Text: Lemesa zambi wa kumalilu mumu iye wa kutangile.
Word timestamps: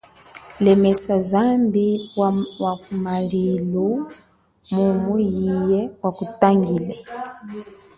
Lemesa 0.59 1.19
zambi 1.29 1.87
wa 2.59 2.71
kumalilu 2.83 3.89
mumu 4.73 5.13
iye 5.29 5.79
wa 6.01 6.11
kutangile. 6.17 6.95